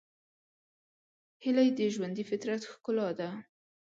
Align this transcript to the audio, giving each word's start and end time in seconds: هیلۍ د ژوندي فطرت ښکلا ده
هیلۍ 1.43 1.69
د 1.77 1.79
ژوندي 1.93 2.23
فطرت 2.29 2.61
ښکلا 2.71 3.09
ده 3.19 3.29